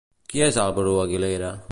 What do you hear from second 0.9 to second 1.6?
Aguilera?